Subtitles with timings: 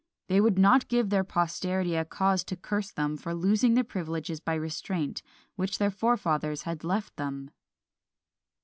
[0.29, 4.39] They would not give their posterity a cause to curse them for losing their privileges
[4.39, 5.21] by restraint,
[5.55, 7.51] which their forefathers had left them."